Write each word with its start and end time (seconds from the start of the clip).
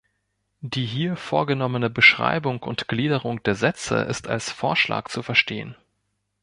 Die 0.61 0.87
hier 0.87 1.15
vorgenommene 1.15 1.91
Beschreibung 1.91 2.63
und 2.63 2.87
Gliederung 2.87 3.43
der 3.43 3.53
Sätze 3.53 3.97
ist 3.97 4.27
als 4.27 4.49
Vorschlag 4.49 5.09
zu 5.09 5.21
verstehen. 5.21 5.75